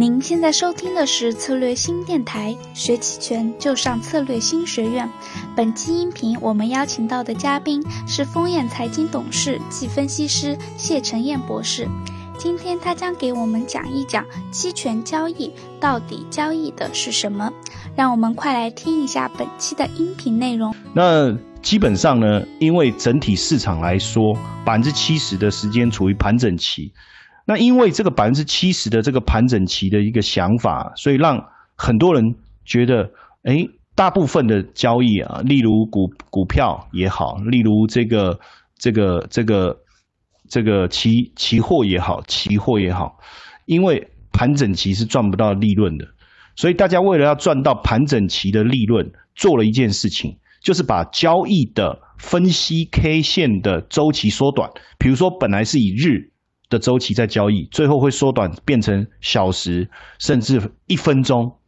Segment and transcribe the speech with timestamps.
[0.00, 5.06] 您现在收听的是策略新电台，学期权就上策略新学院。
[5.54, 11.86] 本期音频我们邀请到的嘉宾是丰燕财经董事暨分析师谢晨燕博士。
[12.38, 17.52] 今天他将给我们讲一讲期权交易到底交易的是什么。
[17.94, 20.74] 让我们快来听一下本期的音频内容。
[20.94, 26.90] 那基本上呢，因为整体市场来说，百分之七十的时间处于盘整期。
[27.46, 31.42] 那因为这个百分之七十的这个盘整期的一个想法，所以让
[31.74, 33.10] 很多人觉得，
[33.42, 38.38] 哎，大部分的交易啊，例如股股票也好，例如这个
[38.78, 39.76] 这个这个
[40.48, 43.18] 这个期期货也好，期货也好，
[43.66, 46.06] 因为盘整期是赚不到利润的，
[46.54, 56.29] 所以大家为了要赚到盘整期的利润，做了一件事情，就是把交易的分析 K 线的周期缩短，比如说本来是以日。
[56.70, 61.58] 的周期在交易，最后会缩短变成小时，甚至一分钟，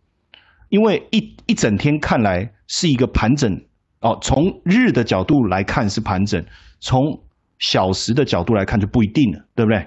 [0.70, 3.52] 因为一一整天看来是一个盘整
[4.00, 4.16] 哦。
[4.22, 6.42] 从日的角度来看是盘整，
[6.80, 7.20] 从
[7.58, 9.86] 小时的角度来看就不一定了，对不对？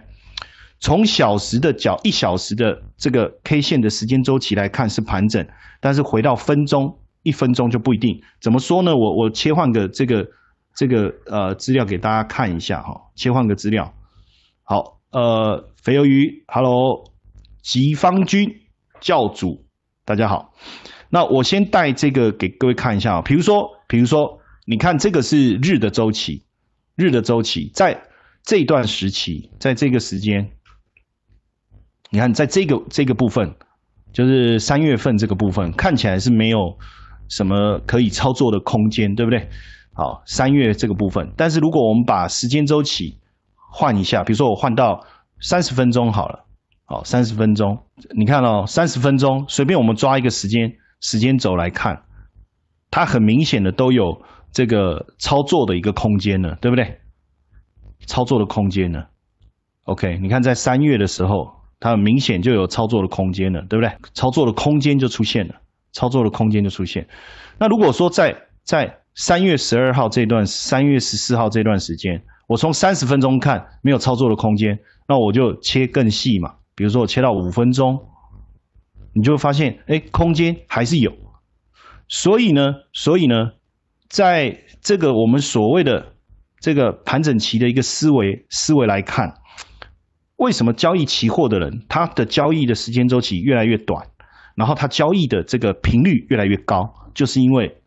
[0.79, 5.47] 从小时的角一小时的这个 K 线的时间周期来看是盘整，
[5.79, 8.21] 但是回到分钟一分钟就不一定。
[8.41, 8.91] 怎么说呢？
[8.93, 10.27] 我我切换个这个
[10.75, 13.93] 这个呃资料给大家看一下哈，切换个资料，
[14.63, 14.94] 好。
[15.15, 17.05] 呃，肥鱿鱼，Hello，
[17.63, 18.53] 吉方君
[18.99, 19.63] 教主，
[20.03, 20.53] 大家好。
[21.09, 23.21] 那我先带这个给各位看一下啊。
[23.21, 26.43] 比如说，比如说，你看这个是日的周期，
[26.97, 28.03] 日的周期在
[28.43, 30.51] 这段时期，在这个时间，
[32.09, 33.55] 你看在这个这个部分，
[34.11, 36.77] 就是三月份这个部分，看起来是没有
[37.29, 39.47] 什么可以操作的空间，对不对？
[39.93, 43.17] 好，三月这个部分，但是如果我们把时间周期。
[43.77, 45.05] 换一下，比如说我换到
[45.41, 46.45] 三十分钟好了，
[46.85, 47.77] 好，三十分钟，
[48.15, 52.03] 你看哦，三十分钟，随便我们抓一个时间时间轴来看，
[52.89, 54.21] 它很明显的都有
[54.53, 57.01] 这个操作的一个空间了，对不对？
[58.07, 59.03] 操作的空间呢
[59.83, 63.93] ？OK，你看在三月的时候，它很明显就有操作的空间了，对不对？
[64.13, 65.55] 操作的空间就出现了，
[65.91, 67.09] 操作的空间就出现。
[67.59, 72.23] 那如果说在在三月十二号这段，三月十四号这段时间。
[72.47, 76.55] 我从三十分钟看没有操作的空间，那我就切更细嘛。
[76.75, 78.07] 比如说我切到五分钟，
[79.13, 81.11] 你就会发现，哎，空间还是有。
[82.07, 83.53] 所以呢，所以呢，
[84.09, 86.13] 在这个我们所谓的
[86.59, 89.33] 这个盘整期的一个思维思维来看，
[90.35, 94.07] 为什么交易期货的人他的交易的时间周期越来越短，
[94.55, 97.81] 然后他交易的这个频率越来越高，就是因为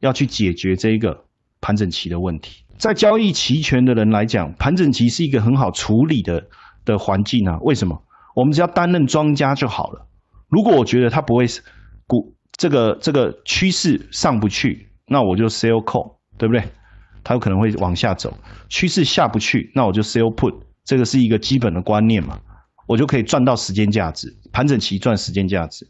[0.00, 1.24] 要去解决这一个
[1.60, 2.63] 盘整期的问题。
[2.78, 6.48] 在交易期权的人来讲，盘整期是一个很好处理的
[6.84, 7.58] 的环境啊。
[7.62, 8.02] 为什么？
[8.34, 10.06] 我们只要担任庄家就好了。
[10.48, 11.46] 如果我觉得它不会
[12.06, 16.64] 股这个这个趋势上不去，那我就 sell call，对不对？
[17.22, 18.36] 它有可能会往下走。
[18.68, 20.54] 趋势下不去，那我就 sell put。
[20.84, 22.38] 这个是一个基本的观念嘛，
[22.86, 24.36] 我就可以赚到时间价值。
[24.52, 25.88] 盘整期赚时间价值。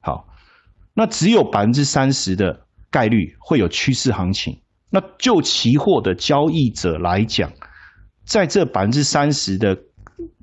[0.00, 0.26] 好，
[0.94, 4.58] 那只有百分之三十的概率会有趋势行情。
[4.88, 7.52] 那就期货的交易者来讲，
[8.24, 9.76] 在这百分之三十的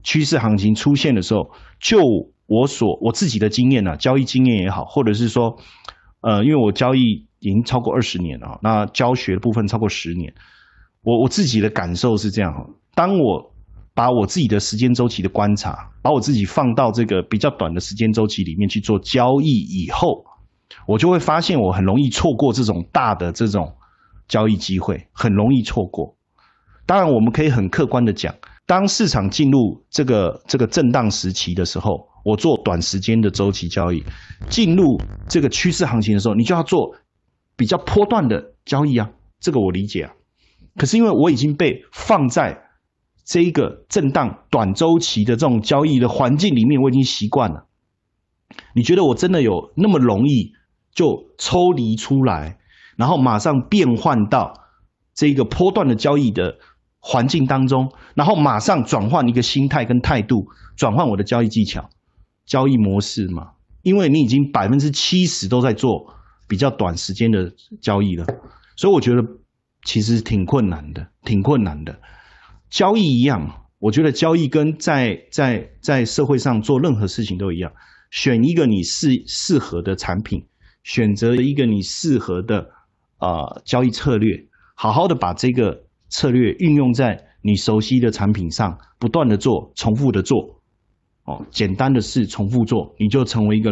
[0.04, 1.50] 趋势行情出现的时候，
[1.80, 2.00] 就
[2.46, 5.58] 我所我自己的经验呢，交易经验也好，或者是说，
[6.22, 10.34] 呃，因为我交易已经超过二十年了，那教学的部分超过十年，
[11.04, 12.54] 我我自己的感受是这样：，
[12.94, 13.54] 当我
[13.96, 20.26] 把我自己的时间周期的观察，把我自己放到这个比较短的时间周期里面去做交易以后，
[20.86, 23.74] 我就会发现我很容易错过这种大的这种。
[24.34, 26.18] 交易机会很容易错过。
[26.88, 28.34] 当然，我们可以很客观的讲，
[28.66, 34.02] 当市场进入这个这个震荡时期的时候，我做短时间的周期交易；
[34.50, 35.00] 进入
[35.30, 36.96] 这个趋势行情的时候，你就要做
[37.56, 39.12] 比较波段的交易啊。
[39.40, 40.14] 这个我理解啊。
[40.78, 42.60] 可是因为我已经被放在
[43.24, 47.68] 这一个震荡短周期的这种交易的环境里面，我已经习惯了。
[48.74, 50.54] 你觉得我真的有那么容易
[50.92, 52.58] 就抽离出来？
[52.96, 54.54] 然后马上变换到
[55.14, 56.58] 这个波段的交易的
[57.00, 61.90] 环境当中，然后马上转换一个心态跟态度，转换我的交易技巧、
[62.46, 63.52] 交易模式嘛。
[63.82, 66.16] 因为你已经百分之七十都在做
[66.48, 67.52] 比较短时间的
[67.82, 68.26] 交易了，
[68.78, 69.22] 所以我觉得
[69.84, 72.00] 其实挺困难的，挺困难的。
[72.70, 77.74] 交易一样，我觉得交易跟在在在社会上做任何事情都一样，
[78.10, 80.46] 选一个你适适合的产品，
[80.84, 82.70] 选择一个你适合的。
[83.24, 90.60] 啊，交易策略，好好的把这个策略运用在你熟悉的产品上，不断的做，重复的做，
[91.24, 93.72] 哦，简单的事重复做，你就成为一个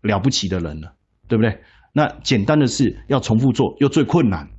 [0.00, 0.94] 了不起的人了，
[1.28, 1.60] 对不对？
[1.92, 4.50] 那简单的事要重复做，又最困难，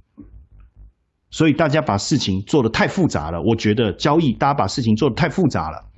[1.31, 3.41] 所以大家把事情做得太复杂了。
[3.41, 5.89] 我觉得交易，大家把事情做得太复杂了。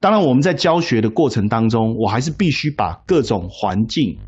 [0.00, 4.18] 当然，我们在教学的过程当中，我还是必须把各种环境，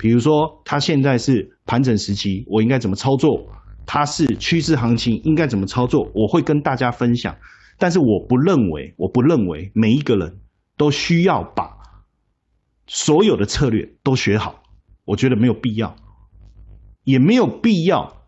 [0.00, 3.46] 比如说它现在是盘整时期，我应该怎么操作？
[3.84, 6.10] 它是趋势行情，应该怎么操作？
[6.14, 7.36] 我会跟大家分享。
[7.78, 10.38] 但是我不认为，我不认为每一个人
[10.78, 11.76] 都需要把
[12.86, 14.62] 所有的策略都学好。
[15.04, 15.96] 我觉得没有必要，
[17.04, 18.22] 也没有必要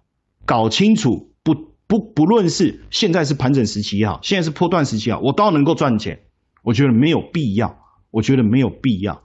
[0.45, 1.55] 搞清楚不
[1.87, 6.21] 不不论是现在是盘整时期也好，现在是波段时期也好，我都能够赚钱。
[6.63, 7.79] 我觉得没有必要，
[8.11, 9.23] 我觉得没有必要。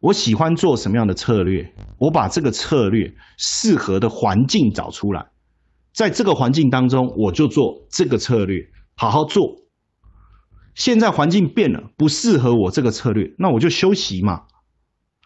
[0.00, 1.72] 我喜欢做什么样的策略？
[1.98, 5.26] 我把这个策略适合的环境找出来，
[5.92, 8.68] 在这个环境当中，我就做这个策略。
[8.94, 9.56] 好好做。
[10.74, 14.44] 现在环境变了，不适合我这个策略，那我就休息嘛，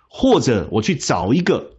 [0.08, 1.78] 或者我去找一个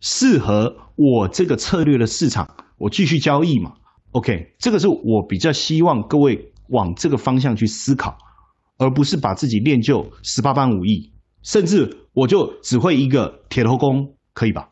[0.00, 3.74] 适合我这个策略的市场，我继续交易嘛。
[4.10, 8.18] OK，这个是我比较希望各位往这个方向去思考，
[8.78, 14.68] 而不是把自己练就十八般武艺，甚至我就只会一个铁头功，可以吧？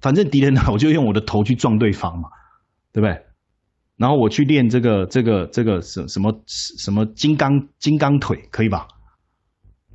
[0.00, 2.28] 反正敌人呢，我就用我的头去撞对方嘛，
[2.92, 3.22] 对不对？
[3.96, 8.88] 然后我去练这个这个这个什什么什么金刚金刚腿可以吧？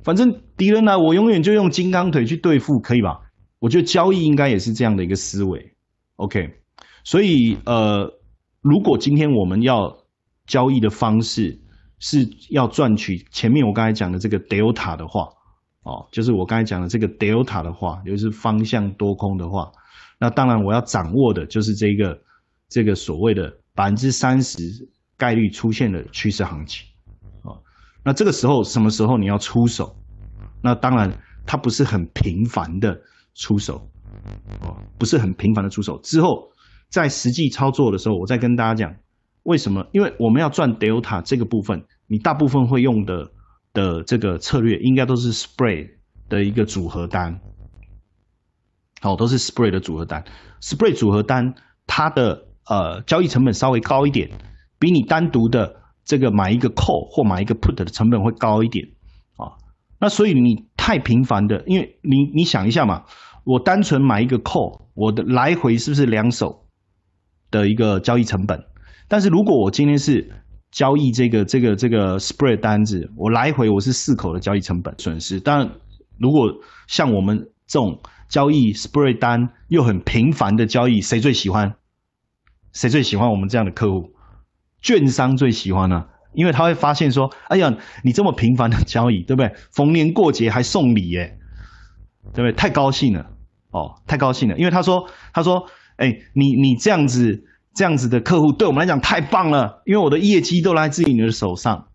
[0.02, 3.20] 反正敌人来，我永远就用金刚腿去对付，可以吧？
[3.58, 5.74] 我觉得交易应该也是这样的一个思维
[6.16, 6.58] ，OK。
[7.04, 8.10] 所以呃，
[8.62, 9.98] 如果今天我们要
[10.46, 11.60] 交易的方式
[11.98, 15.28] 是要赚取前面我刚才讲的这个 delta 的话，
[15.82, 19.70] 哦，就是我刚才讲的这个 delta 的话，就是方向多空的话，
[20.18, 22.20] 那当然我要掌握的就是这个
[22.68, 23.58] 这个所谓的。
[23.72, 24.58] 百分之三十
[25.16, 26.86] 概率出现的趋势行情，
[27.42, 27.56] 啊，
[28.04, 29.96] 那这个时候什么时候你要出手？
[30.60, 33.00] 那当然它不是很频繁的
[33.32, 33.88] 出手，
[34.60, 35.98] 哦，不是很频繁的出手。
[36.02, 36.50] 之后
[36.90, 38.94] 在实际操作的时候，我再跟大家讲
[39.44, 39.86] 为什么？
[39.92, 43.30] 因为我们要赚 delta 这个部分，你大部分会用的
[43.72, 45.90] 的这个策略，应该都是 spread
[46.28, 47.40] 的一个组合单，
[49.00, 50.24] 好，都是 spread 的组合单。
[50.60, 51.54] spread 组合单
[51.86, 54.30] 它的呃，交易成本稍微高一点，
[54.78, 58.88] 比你单独的这个买一个 call 或买一个 put 的成本会高一点
[59.36, 59.58] 啊。
[59.98, 63.04] 那所以你太频繁的，因为你你想一下嘛，
[63.44, 66.66] 我单纯买一个 call，我的来回是不是两手
[67.50, 68.64] 的一个交易成本？
[69.08, 75.40] 但是如果我今天是交易这个这个这个 spread 单子，我来回我是四口的交易成本损失。
[75.40, 75.70] 但，
[76.18, 76.54] 如果
[76.86, 81.74] 像我们这种交易 spread 单又很频繁的交易，谁最喜欢？
[82.72, 84.12] 谁最喜欢我们这样的客户？
[84.80, 89.52] 券商最喜欢呢，因为他会发现说：“哎呀，你这么频繁的交易，对不对？
[89.72, 91.36] 逢年过节还送礼，耶，
[92.32, 92.52] 对不对？
[92.52, 93.26] 太高兴了
[93.72, 94.56] 哦，太高兴了！
[94.56, 95.66] 因为他说，他说，
[95.96, 97.44] 哎，你你这样子
[97.74, 101.86] 这样子的客户，对我们来讲太棒了，因为我的业绩都来自于你的手上。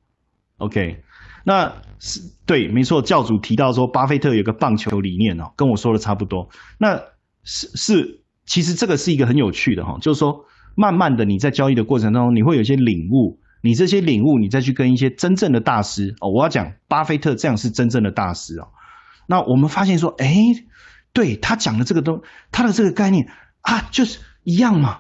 [0.58, 1.04] OK，
[1.44, 3.02] 那是对，没错。
[3.02, 6.50] 教主提到说，巴菲特有个棒球理念哦，跟我说的差不多。
[6.80, 7.02] 那
[7.44, 10.46] 是是，其实这个是一个很有趣的哈，就是说。
[10.78, 13.40] 慢慢的，你在交易的过程当中，你会有一些领悟。
[13.62, 18.68] 你这些领悟，你再去跟一些真正的大师哦，我要讲巴菲特这样是真正的大师哦。
[19.26, 20.36] 那我们发现说，哎，
[21.14, 23.26] 对他讲的这个东，他的这个概念
[23.62, 25.00] 啊，就是一样嘛，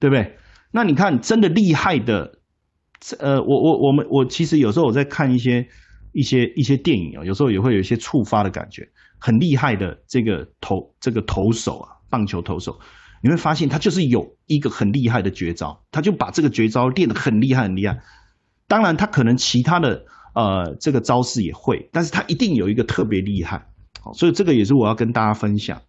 [0.00, 0.36] 对不对？
[0.72, 2.38] 那你看，真的厉害的，
[3.18, 5.68] 呃，我我我们我其实有时候我在看一些
[6.12, 8.88] 一些一些电影啊，有时候也会有一些触发的感觉，
[9.18, 12.80] 很厉害的这个投这个投手啊，棒球投手。
[13.22, 18.00] 你会发现他就是有一个很厉害的绝招，他就把这个绝招练得很厉害很厉害。
[18.66, 23.66] 当然，他可能其他的呃这个招式也会，但是他一定有一个特别厉害。
[24.00, 25.82] 好，所以这个也是我要跟大家分享。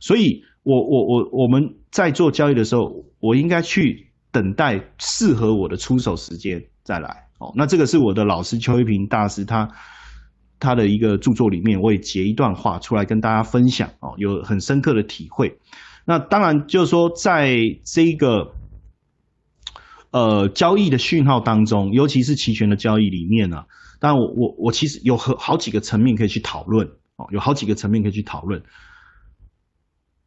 [0.00, 7.28] 所以我我我我们在做交易的时候，我应该去等待适合我的出手时间再来。
[7.38, 9.68] 哦，那这个是我的老师邱一平大师他
[10.58, 13.90] 他的一个著作里面，我也截一段话出来跟大家分享。
[14.00, 15.58] 哦，有很深刻的体会。
[16.04, 18.54] 那当然，就是说，在这个
[20.10, 23.64] 呃交易的讯号当中，尤其是期权的交易里面呢，
[24.00, 28.62] 当然我我我其实有很好几个层面可以去讨论哦，有好几个层面可以去讨论。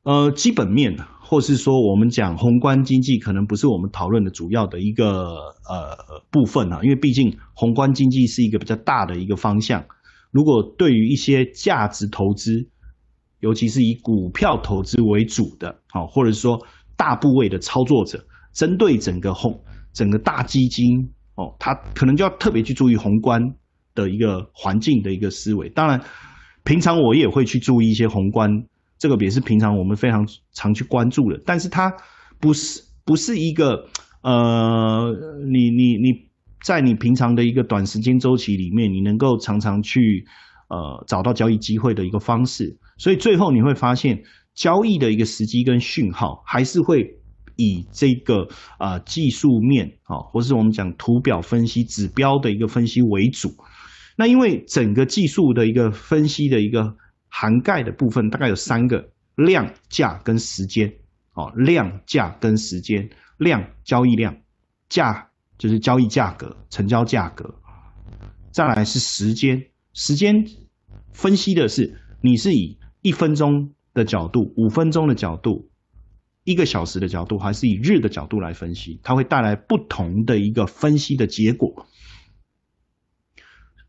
[0.04, 5.06] 呃，基本面，或是说我们讲宏观经济，可能不是我们讨论的主要的一个
[5.70, 5.96] 呃
[6.32, 9.86] 部分啊，因为毕竟宏观经济是一个比较大的一个方向。
[10.32, 12.68] 如果对于一些价值投资，
[13.42, 16.58] 尤其是以股票投资为主的，好，或者说
[16.98, 19.62] 大部位的操作者，针对整个宏
[19.94, 23.40] 整个大基金，哦，他可能就要特别去注意宏观
[23.94, 25.70] 的一个环境的一个思维。
[25.70, 26.02] 当然，
[26.64, 28.50] 平常我也会去注意一些宏观，
[29.02, 31.42] 这个也是平常我们非常常去关注的。
[31.44, 31.92] 但是它
[32.40, 33.88] 不是不是一个
[34.22, 35.12] 呃，
[35.52, 36.14] 你你你
[36.64, 40.24] 在你平常的一个短时间周期里面，你能够常常去
[40.70, 42.78] 呃找到交易机会的一个方式。
[42.98, 44.22] 所以最后你会发现，
[44.54, 47.18] 交易的一个时机跟讯号还是会。
[47.58, 48.48] 以这个
[48.80, 53.50] 啊技术面啊，或是我们讲图表分析、指标的一个分析为主。
[54.18, 56.96] 那因为整个技术的一个分析的一个
[57.34, 60.94] 涵盖的部分，大概有三个：量、价跟时间。
[61.34, 63.10] 哦，量、价跟时间。
[63.38, 64.36] 量交易量，
[64.90, 67.56] 价就是交易价格、成交价格。
[68.52, 70.46] 再来是时间，时间
[71.14, 75.72] 分析的是你是以一分钟的角度、五分钟的角度。
[76.44, 81.88] 一个小时的角度，还是以日的角度来分析，它会带来不同的一个分析的结果。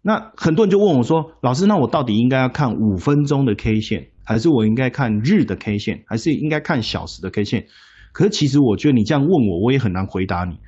[0.02, 7.66] 那很多人就问我说：“老师，那我到底应该要看五分钟的 K 线，还是我应该看日的 K 线，还是应该看小时的 K 线？”
[8.12, 10.58] 可是其实我觉得你这样问我，我也很难回答你。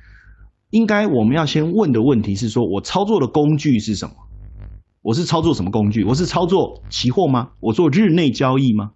[0.71, 4.15] 应该我们要先问的问题是：说我操作的工具是什么？
[5.01, 6.03] 我是操作什么工具？
[6.03, 7.51] 我是操作期货吗？
[7.59, 8.91] 我做日内交易吗？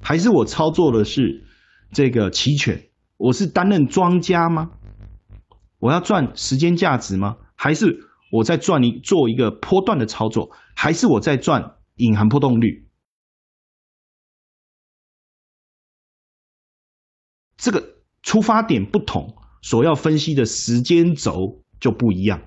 [0.00, 1.44] 还是我操作的是？
[1.92, 2.82] 这个期权，
[3.16, 4.70] 我是担任庄家吗？
[5.78, 7.36] 我要赚时间价值吗？
[7.54, 8.00] 还是
[8.36, 10.50] 我在赚一做一个波段的操作？
[10.74, 12.86] 还是我在赚隐含波动率？
[17.56, 22.42] 这个出发点不同，所要分析的时间轴就不一样，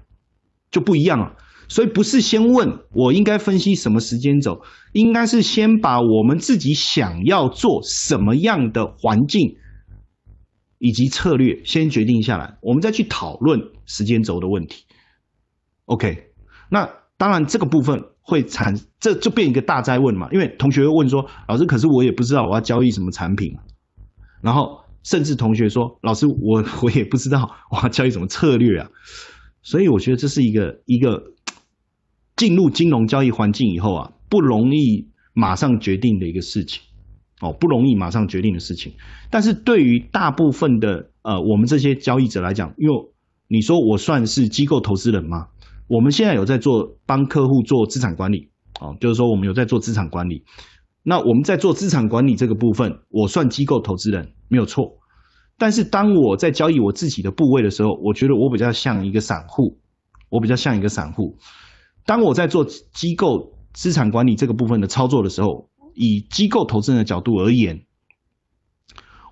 [0.70, 1.36] 就不一样了。
[1.68, 4.62] 所以不是先问我应该分析什么时间轴，
[4.94, 9.58] 应该是先把我们自己想要做什么样的环境
[10.78, 14.86] 以及策略先决定下来，我们再去讨论时间轴的问题。
[15.90, 16.32] OK，
[16.70, 23.58] 那当然这个部分会产，这就变一个大灾问嘛，因为同学会问说，老师，可是我也不知道我要交易什么产品，
[24.42, 28.90] 然后甚至同学说，老师，我 我也不知道我要交易什么策略啊，
[29.64, 31.34] 所以我觉得这是一个一个。
[32.36, 36.82] 进入金融交易环境以后啊，不容易马上决定的一个事情，
[37.42, 38.94] 哦，不容易马上决定的事情。
[39.30, 42.96] 但是对于大部分的呃我们这些交易者来讲，因为
[43.50, 45.48] 你说我算是机构投资人吗？
[45.90, 50.44] 我们现在有在做帮客户做资产管理，哦，就是说我们有在做资产管理。
[51.02, 55.00] 那我们在做资产管理这个部分，我算机构投资人没有错。
[55.58, 59.80] 但是当我在交易我自己的部位的时候，我觉得我比较像一个散户，
[60.30, 61.38] 我比较像一个散户。
[62.06, 67.86] 当我在做机构资产管理这个部分的操作的时候，以机构投资人的角度而言，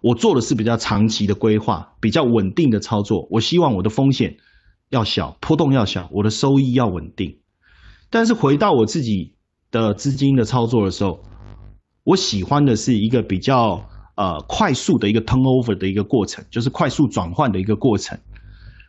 [0.01, 3.27] 我做的是比较长期的规划，比较稳定的操作。
[3.29, 4.37] 我希望我的风险
[4.89, 7.39] 要小，波动要小，我的收益要稳定。
[8.09, 9.33] 但是回到我自己
[9.71, 11.23] 的资金的操作的时候，
[12.03, 18.19] 我喜欢的是一个比较呃快速的一个 turnover 的一个过程，就是快速转换的一个过程。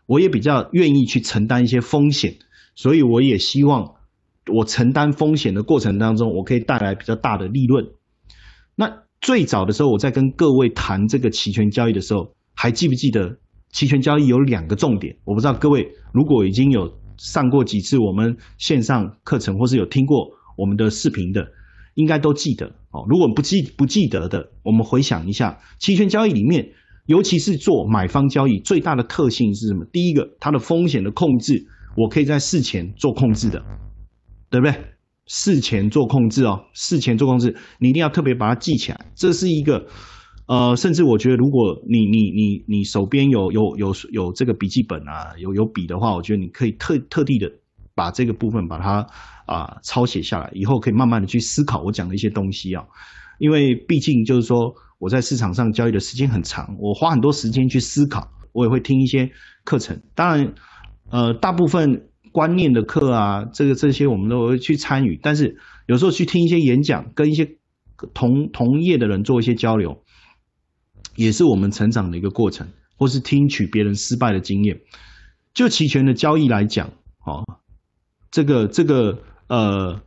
[0.07, 2.37] 我也比较愿意去承担一些风险。
[2.77, 3.97] 所以我也希望，
[4.47, 7.89] 我承担风险的过程当中，我可以带来比较大的利润。
[8.77, 13.39] 那最早的时候，我在跟各位谈这个期权交易的时候，还记不记得
[13.71, 15.17] 期权交易有两个重点？
[15.25, 21.47] 我不知道各位如果已经有上过几次我们线上课程，或是有听过我们的视频的，
[21.95, 23.05] 应该都记得哦。
[23.09, 26.73] 如果不记不记得的，我们回想一下，期权交易里面，
[27.07, 29.85] 尤其是做买方交易，最大的特性是什么？
[29.93, 31.67] 第一个，它的风险的控制。
[31.97, 33.61] 我可以在事前做控制的，
[34.51, 34.75] 对不对？
[35.27, 39.07] 事前做控制哦，事前做控制，你一定要特别把它记起来。
[39.17, 39.89] 这是一个，
[40.49, 47.53] 呃，甚至我觉得，如果你你你你手边有有有有这个笔记本啊，有有笔的话，我觉得你可以特特地的
[47.95, 49.07] 把这个部分把它
[49.47, 52.85] 啊抄写下来，以后可以慢慢的去思考我讲的一些东西啊。
[53.39, 59.31] 因为毕竟就是说我在市场上交易的时间很长，我花很多时间去思考，我也会听一些
[59.65, 60.55] 课程，当然。
[61.11, 67.57] 呃，大部分观念的课啊，这个这些我们都会去参与，但是有时候去听一些演讲，跟一些
[68.13, 70.03] 同同业的人做一些交流，
[71.19, 74.81] 也是我们成长的一个过程，或是听取别人失败的经验。
[75.53, 76.87] 就期权的交易来讲，
[77.27, 77.43] 哦，
[78.31, 80.01] 这个这个呃，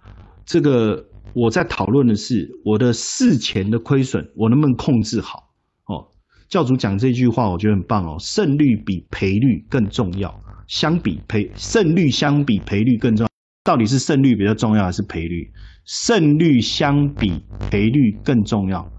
[0.46, 5.50] 这个我在讨论的是我的事前的亏损，我能不能控制好？
[5.88, 6.08] 哦，
[6.48, 10.34] 教主讲这句话，我觉得很棒哦，胜率比赔率更重要。
[10.68, 13.30] 相比赔胜率相比赔率更重要，
[13.66, 15.52] 到底是胜率比较重要还是赔率？
[15.84, 18.90] 胜率相比赔率更重要。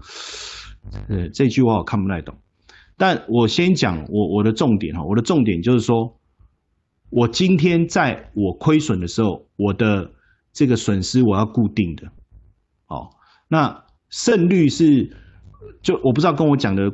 [1.07, 2.35] 呃，这句话我看不太懂，
[2.97, 6.19] 但我先讲我我的重点哈，我的重点就是说，
[7.09, 10.11] 我今天在我亏损的时候，我的
[10.51, 12.07] 这个损失我要固定的，
[12.87, 13.09] 哦，
[13.47, 15.15] 那胜率是，
[15.81, 16.91] 就我不知道跟我讲的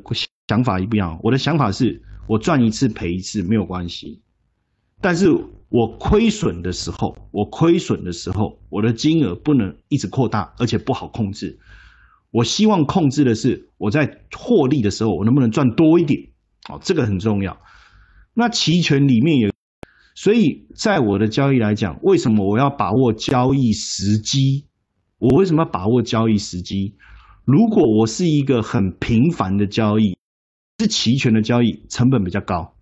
[0.47, 1.19] 想法一不一样。
[1.23, 4.21] 我的想法是我赚一次赔一次没有关系，
[5.01, 5.29] 但是
[5.69, 11.59] 我亏损的时候，我亏损的时候，我的金额不能一直扩大，而且不好控制。
[12.31, 16.29] 我希望控制的是我在获利的时候，我能不能赚多一点，
[16.69, 17.57] 哦，这个很重要。
[18.33, 19.49] 那期权里面有。
[20.15, 24.65] 所以在我的交易来讲，为什么我要把握交易时机？
[25.17, 26.95] 我为什么要把握交易时机？
[27.45, 30.17] 如果我是一个很频繁的交易，
[30.77, 32.73] 是期权的交易，成本比较高，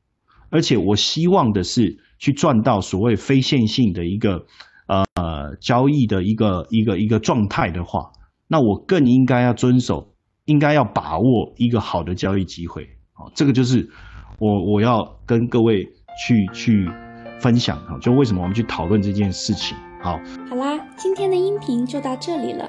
[0.50, 4.48] 而且我希望的是去赚到所谓非线性的一个
[4.88, 8.12] 呃交易的一个一个一个状态的话，
[8.48, 10.14] 那我更应该要遵守，
[10.46, 12.88] 应该要把握一个好的交易机会。
[13.14, 13.90] 好，这个就是
[14.40, 15.86] 我我要跟各位
[16.26, 16.90] 去去。
[17.40, 19.78] 分享哈，就为什么我们去讨论这件事情？
[20.02, 22.66] 好，好啦，今天的音频就到这里了。